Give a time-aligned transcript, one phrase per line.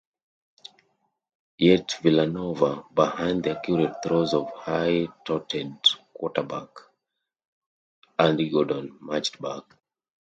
[1.59, 5.75] Yet Villanova, behind the accurate throws of highly-touted
[6.15, 6.69] quarterback
[8.17, 9.61] Andy Gordon, marched back.